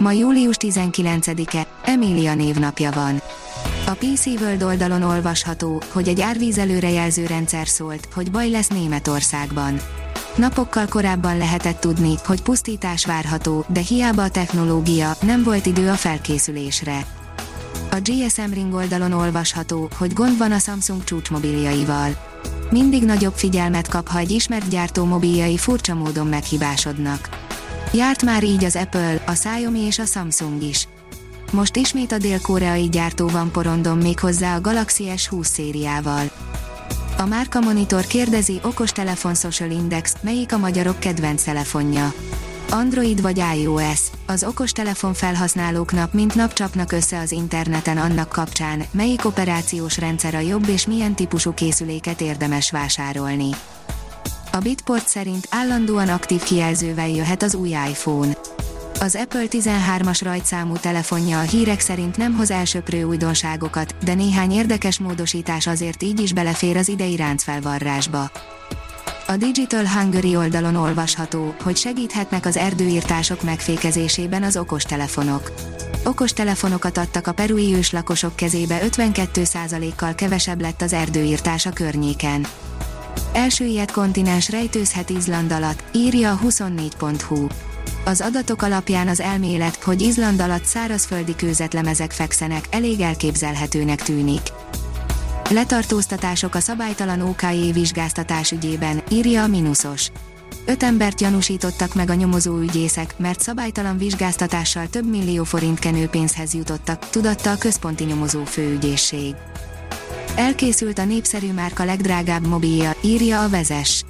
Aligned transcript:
Ma 0.00 0.12
július 0.12 0.56
19-e, 0.58 1.66
Emília 1.84 2.34
névnapja 2.34 2.90
van. 2.90 3.22
A 3.86 3.90
PC 3.90 4.26
World 4.26 4.62
oldalon 4.62 5.02
olvasható, 5.02 5.82
hogy 5.92 6.08
egy 6.08 6.20
árvízelőrejelző 6.20 7.26
rendszer 7.26 7.68
szólt, 7.68 8.08
hogy 8.14 8.30
baj 8.30 8.50
lesz 8.50 8.68
Németországban. 8.68 9.80
Napokkal 10.36 10.86
korábban 10.86 11.36
lehetett 11.36 11.80
tudni, 11.80 12.14
hogy 12.24 12.42
pusztítás 12.42 13.06
várható, 13.06 13.64
de 13.68 13.80
hiába 13.80 14.22
a 14.22 14.30
technológia, 14.30 15.16
nem 15.22 15.42
volt 15.42 15.66
idő 15.66 15.88
a 15.88 15.94
felkészülésre. 15.94 17.06
A 17.90 17.96
GSM 18.02 18.52
Ring 18.52 18.74
oldalon 18.74 19.12
olvasható, 19.12 19.88
hogy 19.98 20.12
gond 20.12 20.38
van 20.38 20.52
a 20.52 20.58
Samsung 20.58 21.04
csúcsmobiljaival. 21.04 22.16
Mindig 22.70 23.04
nagyobb 23.04 23.34
figyelmet 23.34 23.88
kap, 23.88 24.08
ha 24.08 24.18
egy 24.18 24.30
ismert 24.30 24.68
gyártó 24.68 25.04
mobiljai 25.04 25.56
furcsa 25.56 25.94
módon 25.94 26.26
meghibásodnak. 26.26 27.39
Járt 27.92 28.22
már 28.24 28.44
így 28.44 28.64
az 28.64 28.76
Apple, 28.76 29.22
a 29.26 29.32
Xiaomi 29.32 29.80
és 29.80 29.98
a 29.98 30.04
Samsung 30.04 30.62
is. 30.62 30.88
Most 31.52 31.76
ismét 31.76 32.12
a 32.12 32.18
dél-koreai 32.18 32.88
gyártó 32.88 33.28
van 33.28 33.50
porondon 33.50 33.98
még 33.98 34.18
hozzá 34.18 34.56
a 34.56 34.60
Galaxy 34.60 35.04
S20 35.16 35.44
szériával. 35.44 36.30
A 37.18 37.26
Márka 37.26 37.60
Monitor 37.60 38.06
kérdezi 38.06 38.60
okostelefon 38.62 39.34
Social 39.34 39.70
Index, 39.70 40.14
melyik 40.20 40.52
a 40.52 40.58
magyarok 40.58 40.98
kedvenc 40.98 41.42
telefonja. 41.42 42.12
Android 42.70 43.22
vagy 43.22 43.42
iOS, 43.56 44.00
az 44.26 44.44
okostelefon 44.44 45.14
felhasználóknak 45.14 46.12
mint 46.12 46.34
nap 46.34 46.52
csapnak 46.52 46.92
össze 46.92 47.18
az 47.18 47.32
interneten 47.32 47.98
annak 47.98 48.28
kapcsán, 48.28 48.84
melyik 48.90 49.24
operációs 49.24 49.98
rendszer 49.98 50.34
a 50.34 50.38
jobb 50.38 50.68
és 50.68 50.86
milyen 50.86 51.14
típusú 51.14 51.54
készüléket 51.54 52.20
érdemes 52.20 52.70
vásárolni. 52.70 53.50
A 54.52 54.58
Bitport 54.58 55.08
szerint 55.08 55.46
állandóan 55.50 56.08
aktív 56.08 56.42
kijelzővel 56.42 57.08
jöhet 57.08 57.42
az 57.42 57.54
új 57.54 57.68
iPhone. 57.68 58.32
Az 59.00 59.14
Apple 59.14 59.44
13-as 59.50 60.20
rajtszámú 60.22 60.76
telefonja 60.76 61.38
a 61.38 61.42
hírek 61.42 61.80
szerint 61.80 62.16
nem 62.16 62.36
hoz 62.36 62.50
elsöprő 62.50 63.02
újdonságokat, 63.04 63.94
de 64.04 64.14
néhány 64.14 64.52
érdekes 64.52 64.98
módosítás 64.98 65.66
azért 65.66 66.02
így 66.02 66.20
is 66.20 66.32
belefér 66.32 66.76
az 66.76 66.88
idei 66.88 67.16
ráncfelvarrásba. 67.16 68.30
A 69.26 69.36
Digital 69.36 69.86
Hungary 69.88 70.36
oldalon 70.36 70.76
olvasható, 70.76 71.54
hogy 71.62 71.76
segíthetnek 71.76 72.46
az 72.46 72.56
erdőírtások 72.56 73.42
megfékezésében 73.42 74.42
az 74.42 74.56
okostelefonok. 74.56 75.52
Okostelefonokat 76.04 76.98
adtak 76.98 77.26
a 77.26 77.32
perui 77.32 77.74
őslakosok 77.74 78.36
kezébe 78.36 78.78
52%-kal 78.82 80.14
kevesebb 80.14 80.60
lett 80.60 80.82
az 80.82 80.92
erdőírtás 80.92 81.66
a 81.66 81.70
környéken. 81.70 82.46
Első 83.32 83.64
ilyet 83.64 83.90
kontinens 83.90 84.50
rejtőzhet 84.50 85.10
Izland 85.10 85.52
alatt, 85.52 85.84
írja 85.94 86.32
a 86.32 86.38
24.hu. 86.44 87.46
Az 88.04 88.20
adatok 88.20 88.62
alapján 88.62 89.08
az 89.08 89.20
elmélet, 89.20 89.76
hogy 89.76 90.02
Izland 90.02 90.40
alatt 90.40 90.64
szárazföldi 90.64 91.36
kőzetlemezek 91.36 92.12
fekszenek, 92.12 92.66
elég 92.70 93.00
elképzelhetőnek 93.00 94.02
tűnik. 94.02 94.42
Letartóztatások 95.50 96.54
a 96.54 96.60
szabálytalan 96.60 97.20
OKJ 97.20 97.70
vizsgáztatás 97.72 98.52
ügyében, 98.52 99.02
írja 99.10 99.42
a 99.42 99.46
Minusos. 99.46 100.10
Öt 100.66 100.82
embert 100.82 101.16
gyanúsítottak 101.16 101.94
meg 101.94 102.10
a 102.10 102.14
nyomozó 102.14 102.58
ügyészek, 102.58 103.14
mert 103.18 103.40
szabálytalan 103.40 103.98
vizsgáztatással 103.98 104.88
több 104.88 105.08
millió 105.08 105.44
forint 105.44 105.78
kenőpénzhez 105.78 106.54
jutottak, 106.54 107.10
tudatta 107.10 107.50
a 107.50 107.58
központi 107.58 108.04
nyomozó 108.04 108.44
főügyészség. 108.44 109.34
Elkészült 110.36 110.98
a 110.98 111.04
népszerű 111.04 111.52
márka 111.52 111.84
legdrágább 111.84 112.46
mobilja, 112.46 112.92
írja 113.00 113.42
a 113.42 113.48
vezes. 113.48 114.04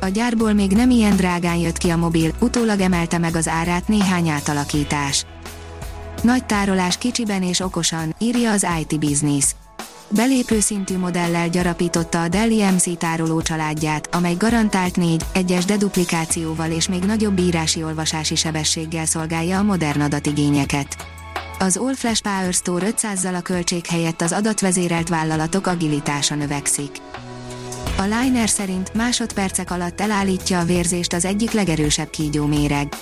A 0.00 0.06
gyárból 0.08 0.52
még 0.52 0.70
nem 0.70 0.90
ilyen 0.90 1.16
drágán 1.16 1.56
jött 1.56 1.78
ki 1.78 1.90
a 1.90 1.96
mobil, 1.96 2.30
utólag 2.40 2.80
emelte 2.80 3.18
meg 3.18 3.36
az 3.36 3.48
árát 3.48 3.88
néhány 3.88 4.28
átalakítás. 4.28 5.24
Nagy 6.22 6.44
tárolás 6.44 6.98
kicsiben 6.98 7.42
és 7.42 7.60
okosan, 7.60 8.14
írja 8.18 8.50
az 8.50 8.66
IT 8.80 8.98
Business. 8.98 9.44
Belépő 10.08 10.60
szintű 10.60 10.98
modellel 10.98 11.48
gyarapította 11.48 12.22
a 12.22 12.28
Dell 12.28 12.72
MC 12.72 12.98
tároló 12.98 13.42
családját, 13.42 14.14
amely 14.14 14.34
garantált 14.34 14.96
4, 14.96 15.24
egyes 15.32 15.64
deduplikációval 15.64 16.70
és 16.70 16.88
még 16.88 17.02
nagyobb 17.04 17.38
írási-olvasási 17.38 18.34
sebességgel 18.34 19.06
szolgálja 19.06 19.58
a 19.58 19.62
modern 19.62 20.00
adatigényeket. 20.00 20.96
Az 21.62 21.76
All 21.76 21.94
Flash 21.94 22.22
Power 22.22 22.52
Store 22.52 22.86
500-zal 22.90 23.36
a 23.36 23.40
költség 23.40 23.86
helyett 23.86 24.20
az 24.20 24.32
adatvezérelt 24.32 25.08
vállalatok 25.08 25.66
agilitása 25.66 26.34
növekszik. 26.34 26.90
A 27.96 28.02
Liner 28.02 28.48
szerint 28.48 28.94
másodpercek 28.94 29.70
alatt 29.70 30.00
elállítja 30.00 30.58
a 30.58 30.64
vérzést 30.64 31.12
az 31.12 31.24
egyik 31.24 31.50
legerősebb 31.50 32.10
kígyóméreg. 32.10 32.92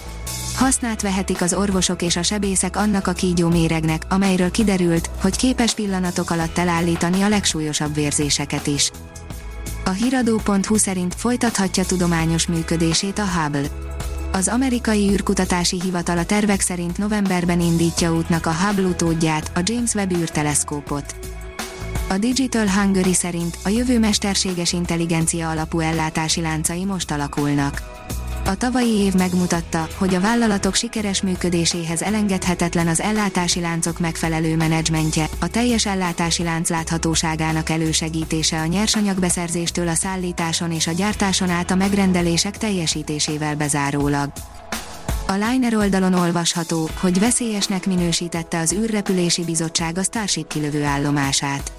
Hasznát 0.56 1.02
vehetik 1.02 1.42
az 1.42 1.54
orvosok 1.54 2.02
és 2.02 2.16
a 2.16 2.22
sebészek 2.22 2.76
annak 2.76 3.06
a 3.06 3.12
kígyóméregnek, 3.12 4.02
amelyről 4.08 4.50
kiderült, 4.50 5.10
hogy 5.20 5.36
képes 5.36 5.74
pillanatok 5.74 6.30
alatt 6.30 6.58
elállítani 6.58 7.22
a 7.22 7.28
legsúlyosabb 7.28 7.94
vérzéseket 7.94 8.66
is. 8.66 8.90
A 9.84 9.90
hiradó.hu 9.90 10.76
szerint 10.76 11.14
folytathatja 11.14 11.84
tudományos 11.84 12.46
működését 12.46 13.18
a 13.18 13.26
Hubble. 13.26 13.68
Az 14.32 14.48
amerikai 14.48 15.10
űrkutatási 15.10 15.80
hivatal 15.80 16.18
a 16.18 16.24
tervek 16.24 16.60
szerint 16.60 16.98
novemberben 16.98 17.60
indítja 17.60 18.14
útnak 18.14 18.46
a 18.46 18.52
Hubble 18.52 18.86
utódját, 18.86 19.50
a 19.54 19.60
James 19.64 19.94
Webb 19.94 20.12
űrteleszkópot. 20.12 21.14
A 22.08 22.18
Digital 22.18 22.68
Hungary 22.68 23.14
szerint 23.14 23.58
a 23.64 23.68
jövő 23.68 23.98
mesterséges 23.98 24.72
intelligencia 24.72 25.50
alapú 25.50 25.80
ellátási 25.80 26.40
láncai 26.40 26.84
most 26.84 27.10
alakulnak. 27.10 27.99
A 28.44 28.56
tavalyi 28.56 28.98
év 28.98 29.14
megmutatta, 29.14 29.88
hogy 29.96 30.14
a 30.14 30.20
vállalatok 30.20 30.74
sikeres 30.74 31.22
működéséhez 31.22 32.02
elengedhetetlen 32.02 32.88
az 32.88 33.00
ellátási 33.00 33.60
láncok 33.60 33.98
megfelelő 33.98 34.56
menedzsmentje, 34.56 35.28
a 35.40 35.48
teljes 35.48 35.86
ellátási 35.86 36.42
lánc 36.42 36.68
láthatóságának 36.68 37.68
elősegítése 37.70 38.60
a 38.60 38.66
nyersanyagbeszerzéstől 38.66 39.88
a 39.88 39.94
szállításon 39.94 40.72
és 40.72 40.86
a 40.86 40.92
gyártáson 40.92 41.50
át 41.50 41.70
a 41.70 41.74
megrendelések 41.74 42.58
teljesítésével 42.58 43.56
bezárólag. 43.56 44.32
A 45.26 45.32
Liner 45.32 45.74
oldalon 45.74 46.14
olvasható, 46.14 46.88
hogy 47.00 47.18
veszélyesnek 47.18 47.86
minősítette 47.86 48.58
az 48.58 48.72
űrrepülési 48.72 49.44
bizottság 49.44 49.98
a 49.98 50.02
Starship 50.02 50.46
kilövő 50.46 50.84
állomását. 50.84 51.72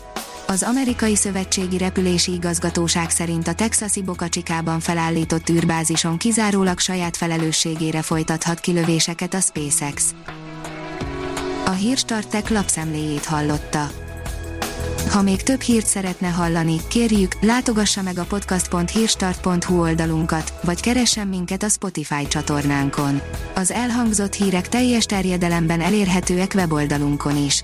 Az 0.51 0.63
amerikai 0.63 1.15
szövetségi 1.15 1.77
repülési 1.77 2.31
igazgatóság 2.33 3.09
szerint 3.09 3.47
a 3.47 3.53
texasi 3.53 4.01
Boca 4.01 4.29
Chicában 4.29 4.79
felállított 4.79 5.49
űrbázison 5.49 6.17
kizárólag 6.17 6.79
saját 6.79 7.17
felelősségére 7.17 8.01
folytathat 8.01 8.59
kilövéseket 8.59 9.33
a 9.33 9.39
SpaceX. 9.39 10.15
A 11.65 11.69
hírstartek 11.69 12.49
lapszemléjét 12.49 13.25
hallotta. 13.25 13.87
Ha 15.09 15.21
még 15.21 15.43
több 15.43 15.61
hírt 15.61 15.85
szeretne 15.85 16.27
hallani, 16.27 16.77
kérjük, 16.87 17.35
látogassa 17.41 18.01
meg 18.01 18.17
a 18.17 18.23
podcast.hírstart.hu 18.23 19.79
oldalunkat, 19.79 20.53
vagy 20.63 20.79
keressen 20.79 21.27
minket 21.27 21.63
a 21.63 21.69
Spotify 21.69 22.27
csatornánkon. 22.27 23.21
Az 23.55 23.71
elhangzott 23.71 24.33
hírek 24.33 24.69
teljes 24.69 25.05
terjedelemben 25.05 25.81
elérhetőek 25.81 26.51
weboldalunkon 26.55 27.37
is. 27.45 27.63